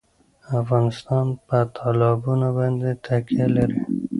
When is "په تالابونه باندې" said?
1.47-2.89